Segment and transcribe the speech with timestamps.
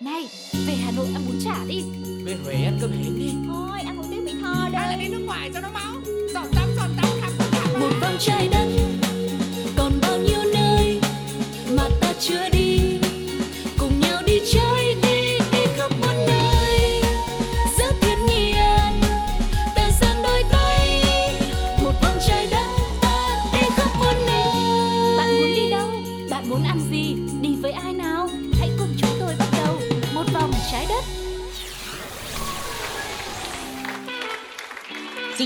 [0.00, 0.28] Này,
[0.66, 1.82] về Hà Nội ăn bún chả đi.
[2.24, 3.30] Về Huế ăn cơm hến đi.
[3.48, 4.82] Thôi, ăn một tiếng Mỹ Tho đây.
[4.82, 5.94] Hay là đi nước ngoài cho nó máu.
[6.34, 8.63] Giọt tắm, giọt tắm, khắp tất cả một vòng trái đất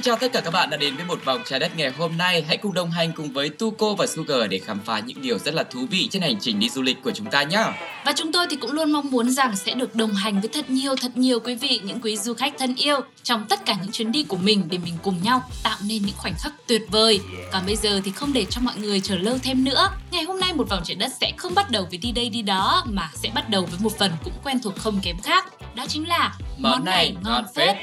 [0.08, 2.44] chào tất cả các bạn đã đến với một vòng trái đất ngày hôm nay.
[2.48, 5.54] Hãy cùng đồng hành cùng với Tuko và Sugar để khám phá những điều rất
[5.54, 7.64] là thú vị trên hành trình đi du lịch của chúng ta nhé.
[8.04, 10.70] Và chúng tôi thì cũng luôn mong muốn rằng sẽ được đồng hành với thật
[10.70, 13.92] nhiều thật nhiều quý vị, những quý du khách thân yêu trong tất cả những
[13.92, 17.20] chuyến đi của mình để mình cùng nhau tạo nên những khoảnh khắc tuyệt vời.
[17.52, 19.90] Còn bây giờ thì không để cho mọi người chờ lâu thêm nữa.
[20.10, 22.42] Ngày hôm nay một vòng trái đất sẽ không bắt đầu với đi đây đi
[22.42, 25.46] đó mà sẽ bắt đầu với một phần cũng quen thuộc không kém khác.
[25.74, 27.76] Đó chính là Món này ngon phết.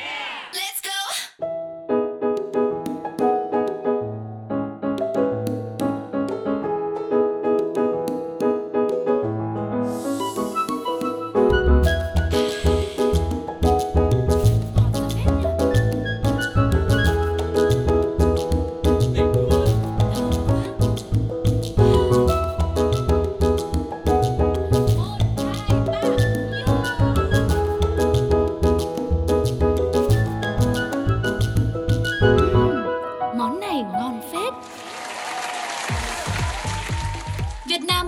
[0.53, 0.94] Let's go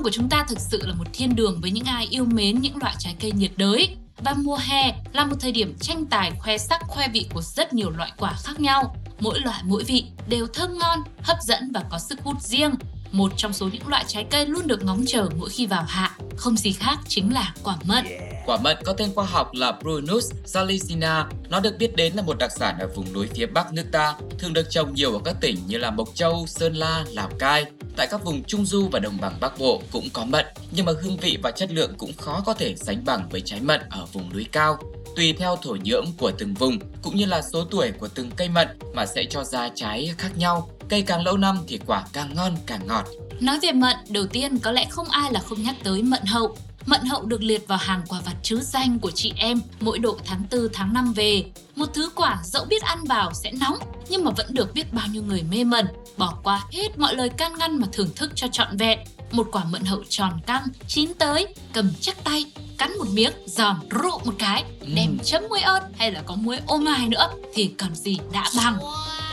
[0.08, 2.78] của chúng ta thực sự là một thiên đường với những ai yêu mến những
[2.78, 3.96] loại trái cây nhiệt đới.
[4.18, 7.74] Và mùa hè là một thời điểm tranh tài khoe sắc khoe vị của rất
[7.74, 8.96] nhiều loại quả khác nhau.
[9.20, 12.72] Mỗi loại mỗi vị đều thơm ngon, hấp dẫn và có sức hút riêng.
[13.12, 16.18] Một trong số những loại trái cây luôn được ngóng chờ mỗi khi vào hạ,
[16.38, 18.06] không gì khác chính là quả mận.
[18.46, 21.30] Quả mận có tên khoa học là Prunus salicina.
[21.50, 24.16] Nó được biết đến là một đặc sản ở vùng núi phía Bắc nước ta,
[24.40, 27.66] thường được trồng nhiều ở các tỉnh như là Mộc Châu, Sơn La, Lào Cai.
[27.96, 30.92] Tại các vùng Trung Du và Đồng bằng Bắc Bộ cũng có mận, nhưng mà
[31.02, 34.06] hương vị và chất lượng cũng khó có thể sánh bằng với trái mận ở
[34.14, 34.78] vùng núi cao.
[35.16, 38.50] Tùy theo thổ nhưỡng của từng vùng cũng như là số tuổi của từng cây
[38.50, 40.70] mận mà sẽ cho ra trái khác nhau.
[40.90, 43.06] Cây càng lâu năm thì quả càng ngon càng ngọt.
[43.40, 46.58] Nói về mận, đầu tiên có lẽ không ai là không nhắc tới mận hậu.
[46.86, 50.18] Mận hậu được liệt vào hàng quả vặt trứ danh của chị em mỗi độ
[50.26, 51.44] tháng 4 tháng 5 về.
[51.76, 53.78] Một thứ quả dẫu biết ăn vào sẽ nóng
[54.10, 55.88] nhưng mà vẫn được biết bao nhiêu người mê mẩn,
[56.18, 59.00] bỏ qua hết mọi lời can ngăn mà thưởng thức cho trọn vẹn.
[59.32, 62.46] Một quả mận hậu tròn căng, chín tới, cầm chắc tay,
[62.78, 64.64] cắn một miếng, giòn rụ một cái,
[64.96, 68.44] đem chấm muối ớt hay là có muối ô mai nữa thì còn gì đã
[68.58, 68.78] bằng.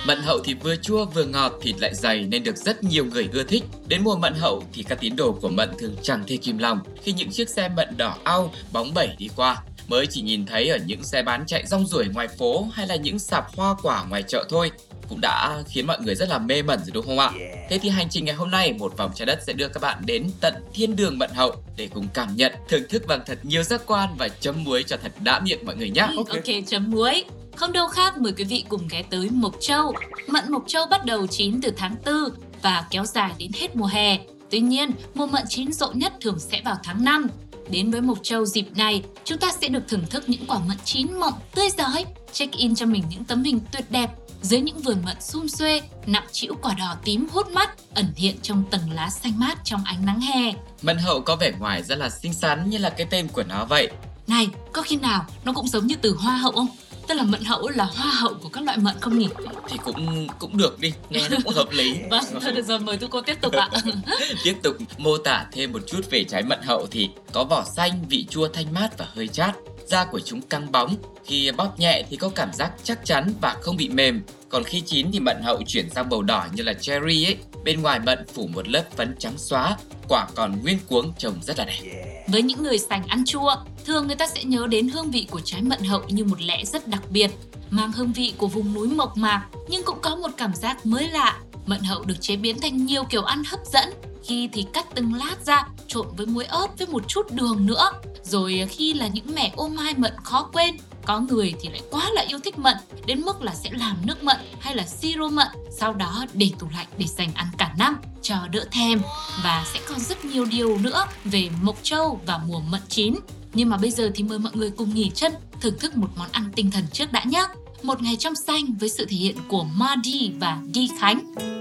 [0.07, 3.29] Mận hậu thì vừa chua vừa ngọt, thịt lại dày nên được rất nhiều người
[3.33, 3.65] ưa thích.
[3.89, 6.81] Đến mùa mận hậu thì các tín đồ của mận thường chẳng thể kìm lòng
[7.03, 9.63] khi những chiếc xe mận đỏ au bóng bẩy đi qua.
[9.89, 12.97] Mới chỉ nhìn thấy ở những xe bán chạy rong ruổi ngoài phố hay là
[12.97, 14.71] những sạp hoa quả ngoài chợ thôi
[15.09, 17.31] cũng đã khiến mọi người rất là mê mẩn rồi đúng không ạ?
[17.71, 20.03] Thế thì hành trình ngày hôm nay một vòng trái đất sẽ đưa các bạn
[20.07, 23.63] đến tận thiên đường mận hậu để cùng cảm nhận, thưởng thức bằng thật nhiều
[23.63, 26.09] giác quan và chấm muối cho thật đã miệng mọi người nhé.
[26.17, 27.25] ok, chấm muối.
[27.57, 29.93] Không đâu khác mời quý vị cùng ghé tới Mộc Châu.
[30.27, 32.15] Mận Mộc Châu bắt đầu chín từ tháng 4
[32.63, 34.19] và kéo dài đến hết mùa hè.
[34.51, 37.27] Tuy nhiên, mùa mận chín rộ nhất thường sẽ vào tháng 5.
[37.71, 40.77] Đến với Mộc Châu dịp này, chúng ta sẽ được thưởng thức những quả mận
[40.85, 44.11] chín mọng, tươi giói, check-in cho mình những tấm hình tuyệt đẹp
[44.43, 48.37] dưới những vườn mận sum xuê, nặng trĩu quả đỏ tím hút mắt, ẩn hiện
[48.43, 50.53] trong tầng lá xanh mát trong ánh nắng hè.
[50.83, 53.65] Mận hậu có vẻ ngoài rất là xinh xắn như là cái tên của nó
[53.65, 53.89] vậy.
[54.27, 56.67] Này, có khi nào nó cũng giống như từ hoa hậu không?
[57.09, 59.29] Tức là mận hậu là hoa hậu của các loại mận không nhỉ?
[59.69, 62.97] thì cũng cũng được đi nghe nó cũng hợp lý Vâng, thôi được rồi, mời
[62.97, 63.69] tôi cô tiếp tục ạ.
[64.45, 68.05] tiếp tục mô tả thêm một chút về trái mận hậu thì có vỏ xanh
[68.09, 69.55] vị chua thanh mát và hơi chát
[69.87, 70.97] da của chúng căng bóng.
[71.25, 74.23] Khi bóp nhẹ thì có cảm giác chắc chắn và không bị mềm.
[74.49, 77.37] Còn khi chín thì mận hậu chuyển sang màu đỏ như là cherry ấy.
[77.65, 79.77] Bên ngoài mận phủ một lớp phấn trắng xóa.
[80.09, 82.23] Quả còn nguyên cuống trông rất là đẹp.
[82.29, 85.41] Với những người sành ăn chua, thường người ta sẽ nhớ đến hương vị của
[85.45, 87.31] trái mận hậu như một lẽ rất đặc biệt,
[87.71, 91.09] mang hương vị của vùng núi mộc mạc nhưng cũng có một cảm giác mới
[91.09, 91.39] lạ.
[91.67, 93.91] Mận hậu được chế biến thành nhiều kiểu ăn hấp dẫn,
[94.25, 97.91] khi thì cắt từng lát ra, trộn với muối ớt với một chút đường nữa.
[98.25, 100.77] Rồi à, khi là những mẻ ô mai mận khó quên,
[101.07, 102.77] có người thì lại quá là yêu thích mận
[103.07, 105.49] đến mức là sẽ làm nước mận hay là siro mận
[105.79, 109.01] sau đó để tủ lạnh để dành ăn cả năm cho đỡ thèm
[109.45, 113.15] và sẽ còn rất nhiều điều nữa về Mộc Châu và mùa mận chín.
[113.55, 116.29] Nhưng mà bây giờ thì mời mọi người cùng nghỉ chân thưởng thức một món
[116.33, 117.47] ăn tinh thần trước đã nhé.
[117.83, 121.54] Một ngày trong xanh với sự thể hiện của Mardi và Di Khánh.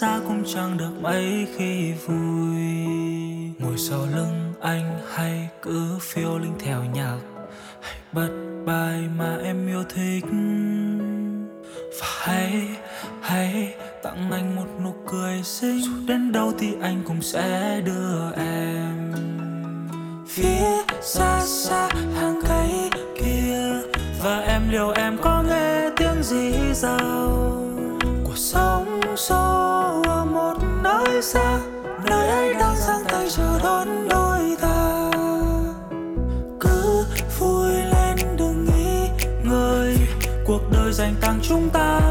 [0.00, 2.64] Ra cũng chẳng được mấy khi vui.
[3.58, 7.18] Ngồi sau lưng anh hay cứ phiêu linh theo nhạc,
[7.80, 8.30] hay bật
[8.66, 10.24] bài mà em yêu thích.
[12.00, 12.68] Và hãy
[13.22, 18.32] hãy tặng anh một nụ cười xinh, dù đến đâu thì anh cũng sẽ đưa
[18.36, 19.12] em.
[20.28, 20.66] Phía
[21.02, 21.88] xa xa
[22.20, 23.58] hàng cây kia,
[24.24, 27.28] và em liệu em có nghe tiếng gì rào
[28.24, 29.75] của sóng xô
[31.16, 31.58] nơi xa,
[32.04, 35.10] nơi ấy đang giang tay chờ đón đôi ta.
[36.60, 37.04] Cứ
[37.38, 39.08] vui lên đừng nghĩ
[39.42, 39.96] ngơi
[40.46, 42.05] cuộc đời dành tặng chúng ta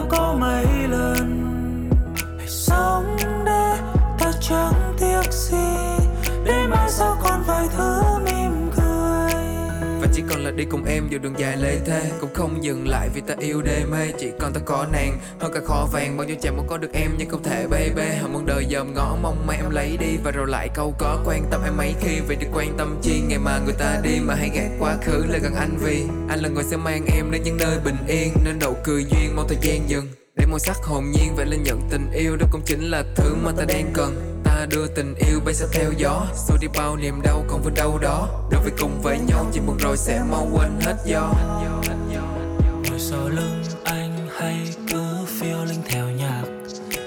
[10.45, 12.01] là đi cùng em dù đường dài lê thê.
[12.21, 15.19] Cũng không dừng lại vì ta yêu đê mê chỉ còn ta có nàng.
[15.39, 18.09] Hơn cả kho vàng, bao nhiêu chàng muốn có được em nhưng không thể baby
[18.21, 20.17] hằng muốn đời dòm ngõ mong mai em lấy đi.
[20.23, 23.21] Và rồi lại câu có quan tâm em mấy khi vậy thì quan tâm chi.
[23.27, 26.39] Ngày mà người ta đi mà hay gạt quá khứ lại gần anh vì anh
[26.39, 29.47] là người sẽ mang em đến những nơi bình yên, nên đậu cười duyên, mong
[29.47, 30.07] thời gian dừng.
[30.35, 32.35] Để màu sắc hồn nhiên vậy lên nhận tình yêu.
[32.35, 35.65] Đó cũng chính là thứ mà ta đang cần ta đưa tình yêu bay sẽ
[35.71, 36.25] theo gió.
[36.47, 38.27] Xua đi bao niềm đau không với đâu đó.
[38.51, 41.33] Đâu phải cùng với nhau, chỉ buồn rồi sẽ mau quên hết do
[42.89, 45.03] ngồi sau lưng anh hay cứ
[45.39, 46.43] phiêu linh theo nhạc.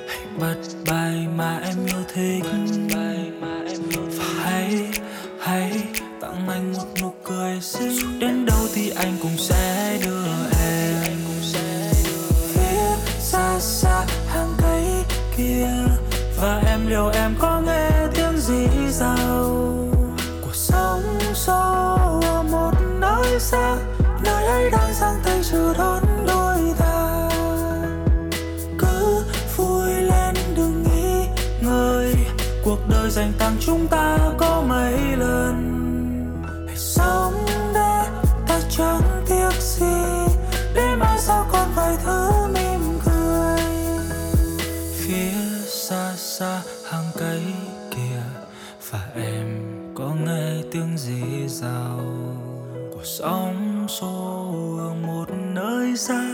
[0.09, 0.57] Hãy bật
[0.87, 2.68] bài mà em yêu thích.
[33.91, 35.55] Chúng ta có mấy lần
[36.67, 37.35] hãy sống
[37.75, 38.03] để
[38.47, 40.35] ta chẳng tiếc gì,
[40.75, 43.61] để mai sau còn vài thứ mỉm cười.
[44.93, 45.33] Phía
[45.67, 47.43] xa xa hàng cây
[47.91, 48.23] kia
[48.91, 49.47] và em
[49.95, 52.01] có nghe tiếng gì rào
[52.95, 54.45] của sóng xô
[54.79, 56.25] ở một nơi xa,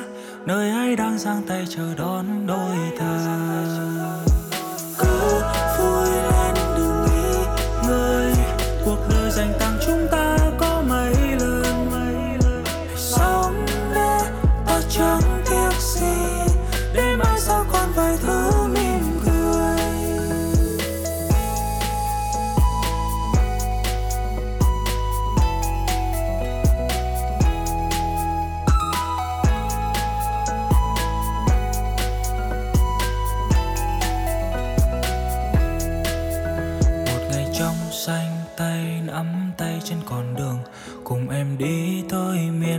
[0.46, 4.33] nơi ấy đang giang tay chờ đón đôi ta.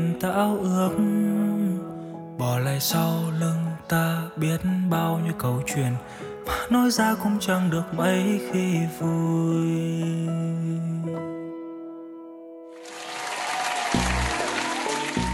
[0.05, 0.89] Niềm tạo ước
[2.39, 4.57] bỏ lại sau lưng ta biết
[4.89, 5.93] bao nhiêu câu chuyện
[6.47, 9.67] mà nói ra cũng chẳng được mấy khi vui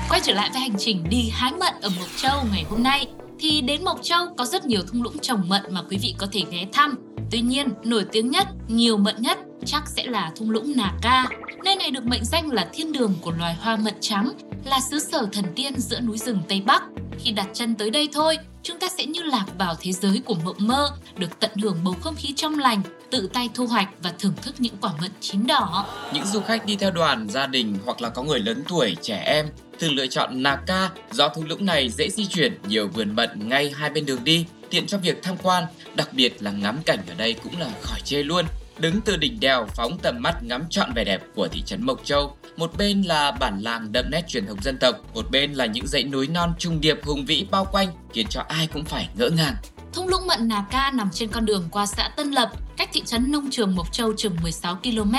[0.10, 3.08] Quay trở lại với hành trình đi hái mận ở Mộc Châu ngày hôm nay
[3.40, 6.28] thì đến Mộc Châu có rất nhiều thung lũng trồng mận mà quý vị có
[6.32, 6.96] thể ghé thăm.
[7.32, 11.26] Tuy nhiên, nổi tiếng nhất, nhiều mận nhất chắc sẽ là thung lũng Nà Ca.
[11.64, 14.32] Nơi này được mệnh danh là thiên đường của loài hoa mận trắng,
[14.66, 16.84] là xứ sở thần tiên giữa núi rừng Tây Bắc.
[17.20, 20.36] Khi đặt chân tới đây thôi, chúng ta sẽ như lạc vào thế giới của
[20.44, 24.14] mộng mơ, được tận hưởng bầu không khí trong lành, tự tay thu hoạch và
[24.20, 25.86] thưởng thức những quả mận chín đỏ.
[26.14, 29.24] Những du khách đi theo đoàn, gia đình hoặc là có người lớn tuổi, trẻ
[29.26, 29.48] em
[29.80, 33.50] thường lựa chọn Nà Ca do thung lũng này dễ di chuyển, nhiều vườn mận
[33.50, 35.64] ngay hai bên đường đi, tiện cho việc tham quan,
[35.96, 38.46] đặc biệt là ngắm cảnh ở đây cũng là khỏi chê luôn.
[38.80, 42.06] Đứng từ đỉnh đèo phóng tầm mắt ngắm trọn vẻ đẹp của thị trấn Mộc
[42.06, 42.38] Châu.
[42.58, 45.88] Một bên là bản làng đậm nét truyền thống dân tộc, một bên là những
[45.88, 49.30] dãy núi non trung điệp hùng vĩ bao quanh, khiến cho ai cũng phải ngỡ
[49.30, 49.56] ngàng.
[49.94, 53.02] Thung lũng Mận Nà Ca nằm trên con đường qua xã Tân Lập, cách thị
[53.06, 55.16] trấn nông trường Mộc Châu chừng 16 km.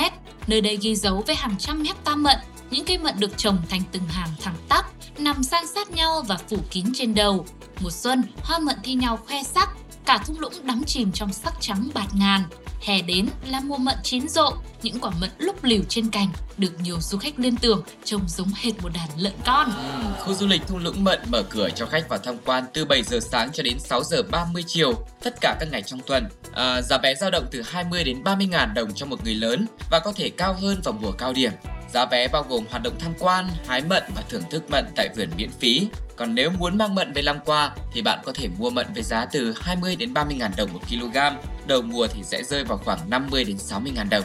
[0.47, 2.37] Nơi đây ghi dấu với hàng trăm hecta mận,
[2.71, 4.85] những cây mận được trồng thành từng hàng thẳng tắp,
[5.17, 7.45] nằm san sát nhau và phủ kín trên đầu.
[7.79, 9.69] Mùa xuân, hoa mận thi nhau khoe sắc,
[10.05, 12.43] cả thung lũng đắm chìm trong sắc trắng bạt ngàn.
[12.81, 16.79] Hè đến là mùa mận chín rộ, những quả mận lúc liều trên cành được
[16.81, 19.71] nhiều du khách liên tưởng trông giống hệt một đàn lợn con.
[19.75, 22.85] Ừ, khu du lịch thung lũng mận mở cửa cho khách vào tham quan từ
[22.85, 24.93] 7 giờ sáng cho đến 6 giờ 30 chiều,
[25.23, 26.23] tất cả các ngày trong tuần.
[26.53, 29.65] À, giá vé dao động từ 20 đến 30 ngàn đồng cho một người lớn
[29.91, 31.51] và có thể cao hơn vào mùa cao điểm.
[31.93, 35.09] Giá vé bao gồm hoạt động tham quan, hái mận và thưởng thức mận tại
[35.15, 35.87] vườn miễn phí.
[36.15, 39.03] Còn nếu muốn mang mận về làm quà thì bạn có thể mua mận với
[39.03, 41.17] giá từ 20 đến 30 ngàn đồng một kg.
[41.67, 44.23] Đầu mùa thì sẽ rơi vào khoảng 50 đến 60 ngàn đồng.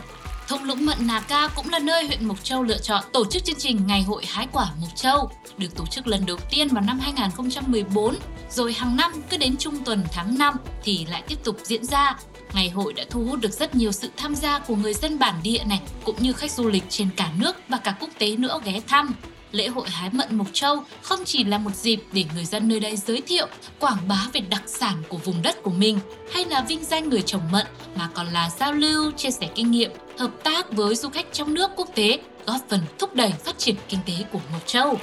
[0.49, 3.45] Thung lũng Mận Nà Ca cũng là nơi huyện Mộc Châu lựa chọn tổ chức
[3.45, 6.85] chương trình Ngày hội hái quả Mộc Châu, được tổ chức lần đầu tiên vào
[6.85, 8.15] năm 2014,
[8.51, 12.17] rồi hàng năm cứ đến trung tuần tháng 5 thì lại tiếp tục diễn ra.
[12.55, 15.35] Ngày hội đã thu hút được rất nhiều sự tham gia của người dân bản
[15.43, 18.61] địa này, cũng như khách du lịch trên cả nước và cả quốc tế nữa
[18.65, 19.15] ghé thăm.
[19.53, 22.81] Lễ hội hái mận Mộc Châu không chỉ là một dịp để người dân nơi
[22.81, 23.47] đây giới thiệu,
[23.79, 25.99] quảng bá về đặc sản của vùng đất của mình
[26.33, 29.71] hay là vinh danh người trồng mận mà còn là giao lưu, chia sẻ kinh
[29.71, 33.59] nghiệm, hợp tác với du khách trong nước quốc tế, góp phần thúc đẩy phát
[33.59, 34.99] triển kinh tế của Mộc Châu.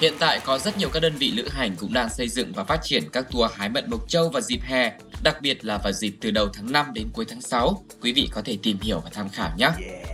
[0.00, 2.64] Hiện tại có rất nhiều các đơn vị lữ hành cũng đang xây dựng và
[2.64, 5.92] phát triển các tour hái mận Mộc Châu vào dịp hè, đặc biệt là vào
[5.92, 7.84] dịp từ đầu tháng 5 đến cuối tháng 6.
[8.02, 9.70] Quý vị có thể tìm hiểu và tham khảo nhé.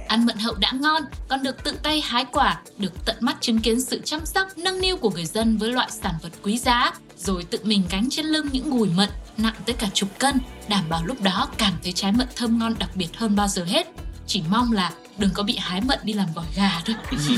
[0.08, 3.58] Ăn mận hậu đã ngon, còn được tự tay hái quả, được tận mắt chứng
[3.58, 6.92] kiến sự chăm sóc, nâng niu của người dân với loại sản vật quý giá,
[7.18, 10.84] rồi tự mình gánh trên lưng những gùi mận nặng tới cả chục cân, đảm
[10.88, 13.86] bảo lúc đó cảm thấy trái mận thơm ngon đặc biệt hơn bao giờ hết.
[14.32, 16.96] Chỉ mong là đừng có bị hái mận đi làm gỏi gà thôi.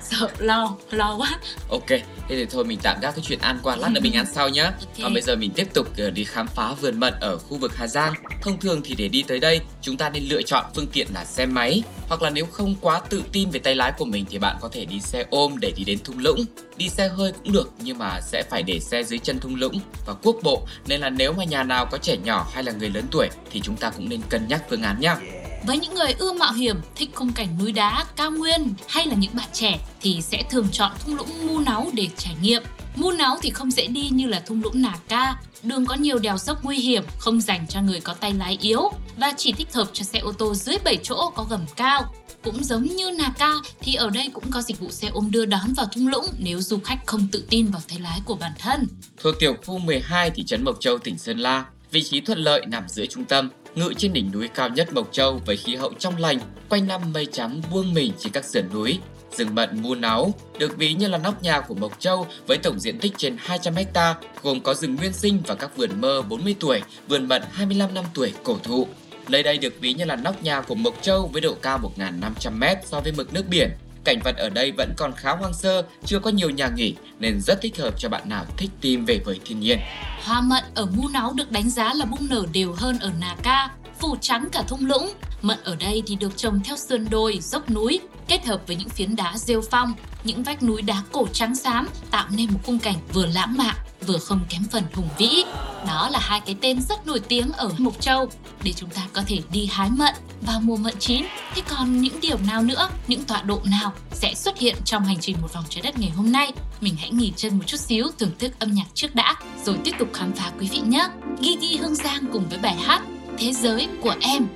[0.00, 1.38] Sợ lo lo quá.
[1.70, 4.26] Ok thế thì thôi mình tạm gác cái chuyện ăn qua lát nữa mình ăn
[4.32, 4.64] sau nhá.
[4.64, 5.02] Okay.
[5.02, 7.76] còn bây giờ mình tiếp tục ờ, đi khám phá vườn mận ở khu vực
[7.76, 8.14] hà giang.
[8.42, 11.24] Thông thường thì để đi tới đây chúng ta nên lựa chọn phương tiện là
[11.24, 11.82] xe máy.
[12.08, 14.68] Hoặc là nếu không quá tự tin về tay lái của mình thì bạn có
[14.72, 16.44] thể đi xe ôm để đi đến thung lũng.
[16.76, 19.80] Đi xe hơi cũng được nhưng mà sẽ phải để xe dưới chân thung lũng
[20.06, 20.66] và quốc bộ.
[20.86, 23.60] Nên là nếu mà nhà nào có trẻ nhỏ hay là người lớn tuổi thì
[23.60, 25.16] chúng ta cũng nên cân nhắc phương án nhá
[25.64, 29.14] với những người ưa mạo hiểm, thích khung cảnh núi đá, cao nguyên hay là
[29.14, 32.62] những bạn trẻ thì sẽ thường chọn thung lũng Mu Náu để trải nghiệm.
[32.96, 36.18] Mu Náu thì không dễ đi như là thung lũng Nà Ca, đường có nhiều
[36.18, 39.72] đèo dốc nguy hiểm, không dành cho người có tay lái yếu và chỉ thích
[39.72, 42.14] hợp cho xe ô tô dưới 7 chỗ có gầm cao.
[42.44, 45.44] Cũng giống như Nà Ca thì ở đây cũng có dịch vụ xe ôm đưa
[45.44, 48.52] đón vào thung lũng nếu du khách không tự tin vào tay lái của bản
[48.58, 48.88] thân.
[49.22, 52.66] Thuộc tiểu khu 12 thị trấn Mộc Châu, tỉnh Sơn La, vị trí thuận lợi
[52.66, 55.92] nằm giữa trung tâm, ngự trên đỉnh núi cao nhất Mộc Châu với khí hậu
[55.98, 58.98] trong lành, quanh năm mây trắng buông mình trên các sườn núi.
[59.36, 62.80] Rừng mận mu náu được ví như là nóc nhà của Mộc Châu với tổng
[62.80, 66.56] diện tích trên 200 ha, gồm có rừng nguyên sinh và các vườn mơ 40
[66.60, 68.86] tuổi, vườn mận 25 năm tuổi cổ thụ.
[69.28, 72.76] Nơi đây được ví như là nóc nhà của Mộc Châu với độ cao 1.500m
[72.84, 73.70] so với mực nước biển.
[74.04, 77.40] Cảnh vật ở đây vẫn còn khá hoang sơ, chưa có nhiều nhà nghỉ nên
[77.40, 79.78] rất thích hợp cho bạn nào thích tìm về với thiên nhiên.
[80.24, 83.36] Hoa mận ở Mu Náu được đánh giá là bung nở đều hơn ở Nà
[83.42, 85.12] Ca, phủ trắng cả thung lũng.
[85.42, 88.88] Mận ở đây thì được trồng theo sườn đồi, dốc núi, kết hợp với những
[88.88, 89.92] phiến đá rêu phong,
[90.24, 93.76] những vách núi đá cổ trắng xám tạo nên một khung cảnh vừa lãng mạn
[94.06, 95.44] vừa không kém phần hùng vĩ.
[95.86, 98.28] Đó là hai cái tên rất nổi tiếng ở Mộc Châu
[98.62, 101.24] để chúng ta có thể đi hái mận vào mùa mận chín.
[101.54, 105.18] Thế còn những điều nào nữa, những tọa độ nào sẽ xuất hiện trong hành
[105.20, 106.52] trình một vòng trái đất ngày hôm nay?
[106.80, 109.92] Mình hãy nghỉ chân một chút xíu thưởng thức âm nhạc trước đã rồi tiếp
[109.98, 111.08] tục khám phá quý vị nhé.
[111.40, 113.02] Gigi Hương Giang cùng với bài hát
[113.40, 114.46] Thế giới của em.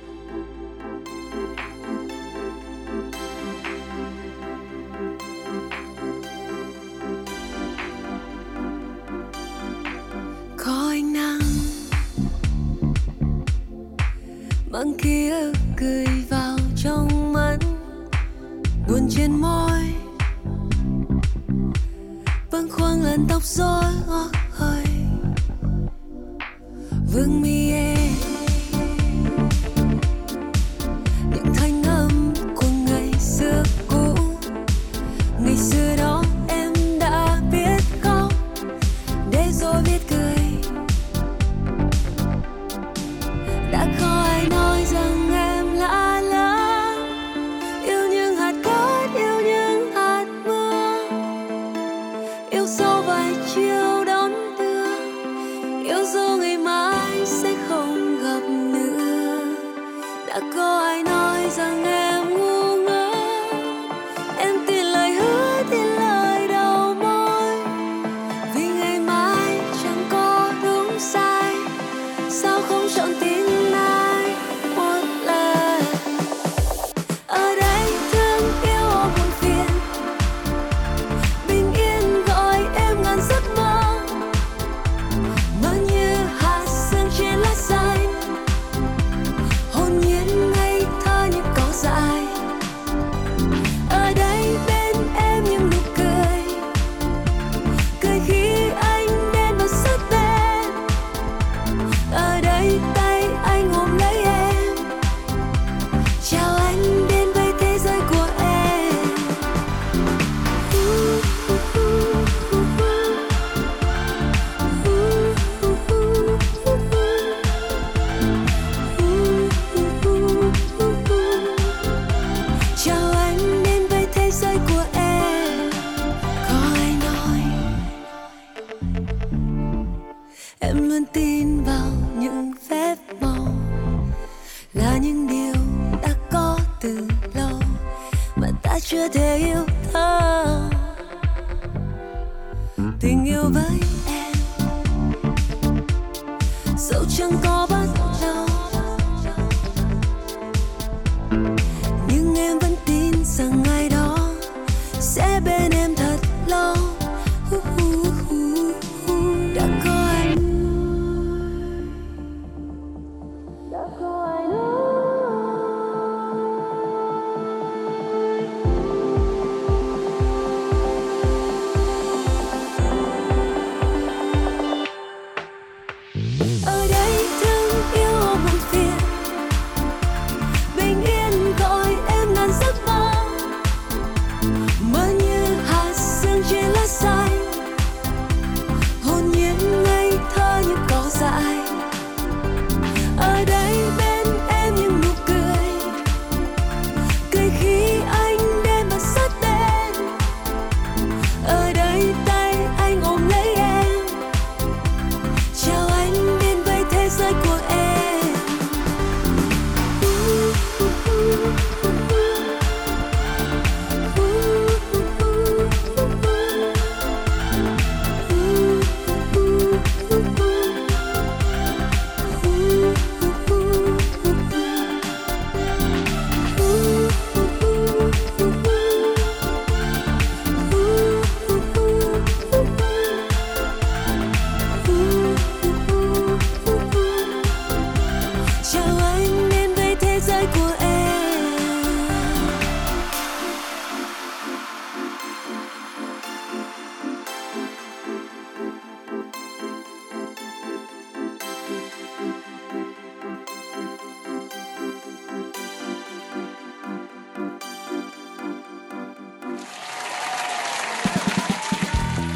[14.71, 17.57] Mang ký ức cười vào trong mắt,
[18.87, 19.81] buồn trên môi.
[22.51, 23.93] Bâng khuâng làn tóc rối
[24.51, 24.85] hơi
[27.13, 27.94] vương mi em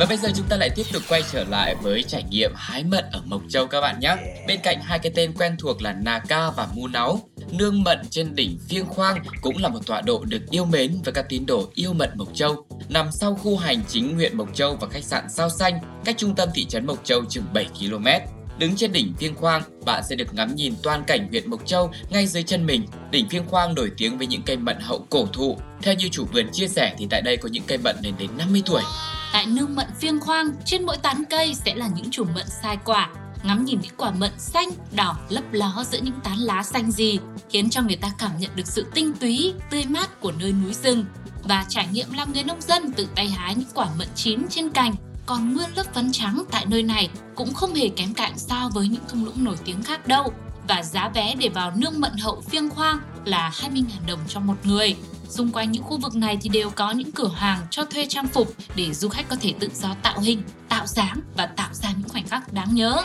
[0.10, 3.06] bây giờ chúng ta lại tiếp tục quay trở lại với trải nghiệm hái mận
[3.12, 4.16] ở Mộc Châu các bạn nhé.
[4.48, 7.20] Bên cạnh hai cái tên quen thuộc là Nà Ca và Mu Náu,
[7.52, 11.14] nương mận trên đỉnh Phiêng Khoang cũng là một tọa độ được yêu mến với
[11.14, 12.66] các tín đồ yêu mận Mộc Châu.
[12.90, 16.36] Nằm sau khu hành chính huyện Mộc Châu và khách sạn Sao Xanh, cách trung
[16.36, 18.08] tâm thị trấn Mộc Châu chừng 7 km.
[18.60, 21.92] Đứng trên đỉnh Phiêng Khoang, bạn sẽ được ngắm nhìn toàn cảnh huyện Mộc Châu
[22.10, 22.86] ngay dưới chân mình.
[23.12, 25.58] Đỉnh Phiêng Khoang nổi tiếng với những cây mận hậu cổ thụ.
[25.82, 28.30] Theo như chủ vườn chia sẻ thì tại đây có những cây mận lên đến
[28.38, 28.82] 50 tuổi.
[29.34, 32.78] Tại nương mận phiêng khoang, trên mỗi tán cây sẽ là những chùm mận sai
[32.86, 33.10] quả.
[33.44, 37.20] Ngắm nhìn những quả mận xanh, đỏ lấp ló giữa những tán lá xanh gì,
[37.50, 40.74] khiến cho người ta cảm nhận được sự tinh túy, tươi mát của nơi núi
[40.74, 41.06] rừng.
[41.44, 44.70] Và trải nghiệm làm người nông dân tự tay hái những quả mận chín trên
[44.70, 48.70] cành, còn nguyên lớp phấn trắng tại nơi này cũng không hề kém cạnh so
[48.74, 50.34] với những thung lũng nổi tiếng khác đâu.
[50.68, 54.56] Và giá vé để vào nương mận hậu phiêng khoang là 20.000 đồng cho một
[54.64, 54.96] người.
[55.30, 58.28] Xung quanh những khu vực này thì đều có những cửa hàng cho thuê trang
[58.28, 61.90] phục để du khách có thể tự do tạo hình, tạo dáng và tạo ra
[61.98, 63.04] những khoảnh khắc đáng nhớ.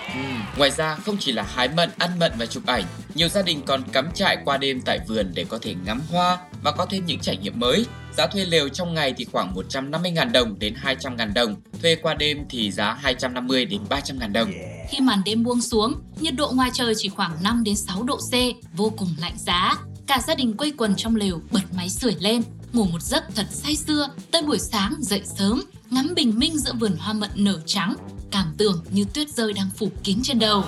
[0.56, 2.84] Ngoài ra không chỉ là hái mận, ăn mận và chụp ảnh,
[3.14, 6.38] nhiều gia đình còn cắm trại qua đêm tại vườn để có thể ngắm hoa
[6.62, 7.86] và có thêm những trải nghiệm mới.
[8.16, 12.38] Giá thuê lều trong ngày thì khoảng 150.000 đồng đến 200.000 đồng, thuê qua đêm
[12.50, 14.52] thì giá 250 đến 300.000 đồng.
[14.90, 18.16] Khi màn đêm buông xuống, nhiệt độ ngoài trời chỉ khoảng 5 đến 6 độ
[18.16, 18.32] C,
[18.76, 19.74] vô cùng lạnh giá.
[20.06, 23.46] Cả gia đình quây quần trong lều bật máy sưởi lên, ngủ một giấc thật
[23.50, 27.60] say sưa, tới buổi sáng dậy sớm, ngắm bình minh giữa vườn hoa mận nở
[27.66, 27.94] trắng,
[28.30, 30.64] cảm tưởng như tuyết rơi đang phủ kín trên đầu.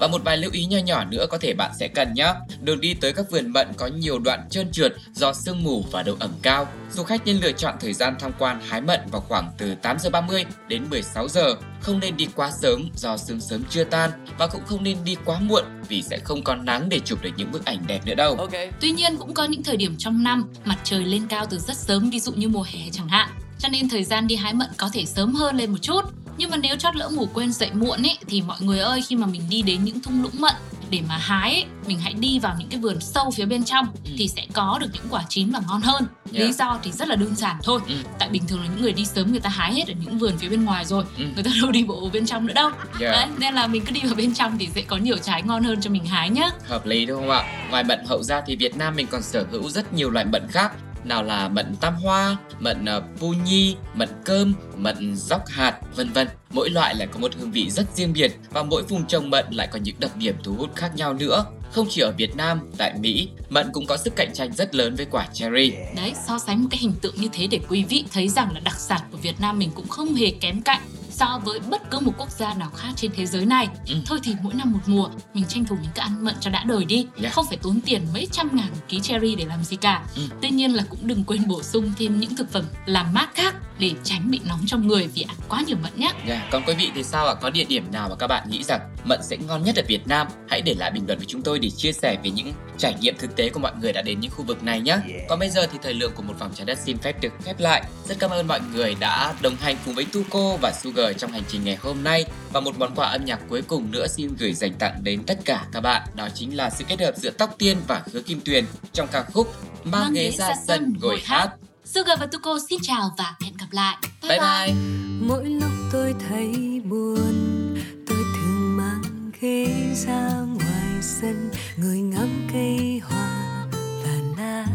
[0.00, 2.34] Và một vài lưu ý nho nhỏ nữa có thể bạn sẽ cần nhé.
[2.60, 6.02] Đường đi tới các vườn mận có nhiều đoạn trơn trượt do sương mù và
[6.02, 6.66] độ ẩm cao.
[6.92, 9.98] Du khách nên lựa chọn thời gian tham quan hái mận vào khoảng từ 8
[9.98, 11.54] giờ 30 đến 16 giờ.
[11.80, 15.16] Không nên đi quá sớm do sương sớm chưa tan và cũng không nên đi
[15.24, 18.14] quá muộn vì sẽ không còn nắng để chụp được những bức ảnh đẹp nữa
[18.14, 18.36] đâu.
[18.36, 18.70] Okay.
[18.80, 21.76] Tuy nhiên cũng có những thời điểm trong năm mặt trời lên cao từ rất
[21.76, 23.28] sớm, ví dụ như mùa hè chẳng hạn.
[23.58, 26.00] Cho nên thời gian đi hái mận có thể sớm hơn lên một chút.
[26.38, 29.16] Nhưng mà nếu chót lỡ ngủ quên dậy muộn ấy thì mọi người ơi khi
[29.16, 30.54] mà mình đi đến những thung lũng mận
[30.90, 33.86] để mà hái ấy, mình hãy đi vào những cái vườn sâu phía bên trong
[34.18, 36.06] thì sẽ có được những quả chín và ngon hơn.
[36.30, 36.54] Lý Yeah.
[36.56, 37.80] do thì rất là đơn giản thôi.
[37.88, 37.94] Ừ.
[38.18, 40.38] Tại bình thường là những người đi sớm người ta hái hết ở những vườn
[40.38, 41.24] phía bên ngoài rồi, Ừ.
[41.34, 42.70] người ta đâu đi bộ bên trong nữa đâu.
[43.00, 43.12] Yeah.
[43.14, 45.64] Đấy, nên là mình cứ đi vào bên trong thì sẽ có nhiều trái ngon
[45.64, 46.50] hơn cho mình hái nhá.
[46.68, 47.66] Hợp lý đúng không ạ?
[47.70, 50.42] Ngoài mận hậu ra thì Việt Nam mình còn sở hữu rất nhiều loại mận
[50.50, 50.72] khác
[51.04, 56.12] nào là mận tam hoa, mận ờ, pu nhi, mận cơm, mận dóc hạt, vân
[56.12, 56.28] vân.
[56.50, 59.46] Mỗi loại lại có một hương vị rất riêng biệt và mỗi vùng trồng mận
[59.50, 61.44] lại có những đặc điểm thu hút khác nhau nữa.
[61.72, 64.94] Không chỉ ở Việt Nam, tại Mỹ, mận cũng có sức cạnh tranh rất lớn
[64.94, 65.72] với quả cherry.
[65.96, 68.60] Đấy, so sánh một cái hình tượng như thế để quý vị thấy rằng là
[68.60, 70.80] đặc sản của Việt Nam mình cũng không hề kém cạnh
[71.18, 73.68] so với bất cứ một quốc gia nào khác trên thế giới này.
[73.88, 73.94] Ừ.
[74.06, 76.64] Thôi thì mỗi năm một mùa, mình tranh thủ những cái ăn mận cho đã
[76.64, 77.06] đời đi.
[77.22, 77.28] Dạ.
[77.28, 80.02] Không phải tốn tiền mấy trăm ngàn một ký cherry để làm gì cả.
[80.16, 80.22] Ừ.
[80.42, 83.54] Tuy nhiên là cũng đừng quên bổ sung thêm những thực phẩm làm mát khác
[83.78, 86.12] để tránh bị nóng trong người vì ăn quá nhiều mận nhé.
[86.28, 87.34] Dạ, Còn quý vị thì sao ạ?
[87.34, 90.06] Có địa điểm nào mà các bạn nghĩ rằng mận sẽ ngon nhất ở Việt
[90.06, 90.26] Nam?
[90.48, 93.14] Hãy để lại bình luận với chúng tôi để chia sẻ về những trải nghiệm
[93.18, 94.96] thực tế của mọi người đã đến những khu vực này nhé.
[95.28, 97.60] Còn bây giờ thì thời lượng của một vòng trái đất xin phép được khép
[97.60, 97.82] lại.
[98.08, 101.42] Rất cảm ơn mọi người đã đồng hành cùng với Tuco và Sugar trong hành
[101.48, 102.24] trình ngày hôm nay.
[102.52, 105.38] Và một món quà âm nhạc cuối cùng nữa xin gửi dành tặng đến tất
[105.44, 106.02] cả các bạn.
[106.14, 109.22] Đó chính là sự kết hợp giữa Tóc Tiên và Hứa Kim Tuyền trong ca
[109.22, 111.50] khúc Mang ghế ra sân ngồi hát.
[111.84, 113.96] Sugar và Tuko xin chào và hẹn gặp lại.
[114.22, 114.74] Bye bye.
[115.20, 117.74] mỗi lúc tôi thấy buồn
[118.06, 119.66] tôi thường mang ghế
[120.06, 124.66] ra ngoài sân ngồi ngắm cây hoa và lá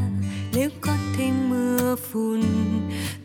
[0.53, 2.41] nếu có thêm mưa phùn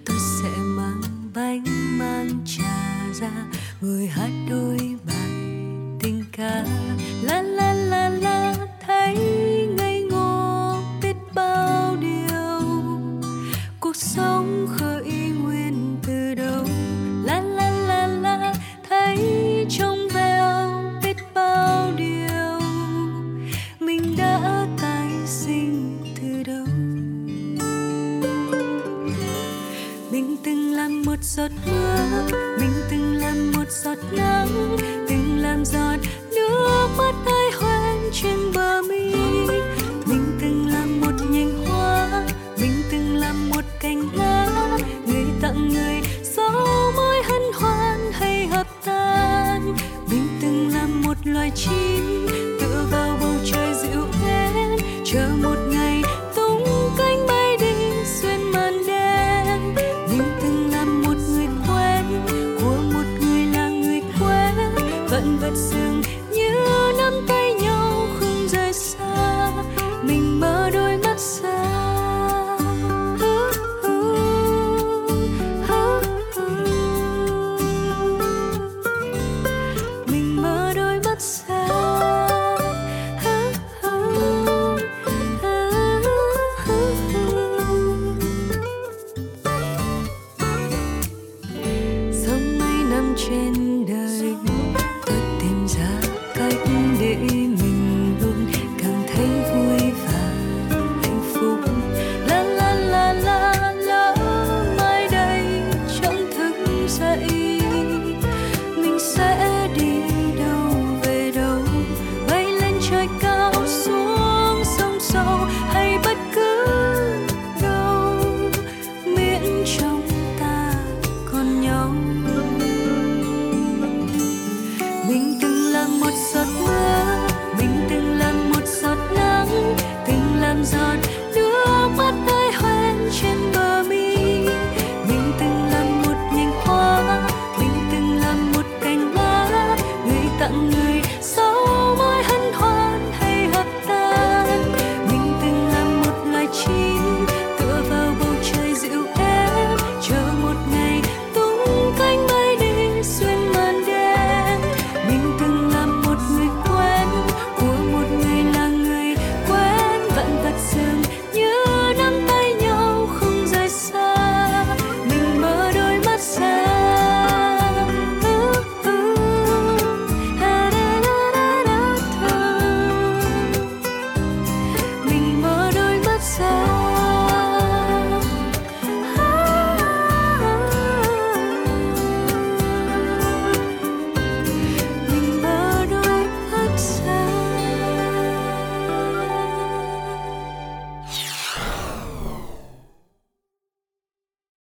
[0.05, 1.03] tôi sẽ mang
[1.35, 1.64] bánh
[1.99, 3.31] mang trà ra
[3.81, 5.31] người hát đôi bài
[6.02, 6.64] tình ca.
[7.22, 8.54] La la la la
[8.87, 9.48] thấy